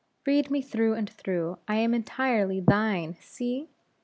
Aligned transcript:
Read 0.25 0.49
me 0.49 0.63
through 0.63 0.95
and 0.95 1.11
through. 1.11 1.59
I 1.67 1.75
am 1.75 1.93
entirely 1.93 2.59
thine. 2.59 3.17
See!" 3.21 3.69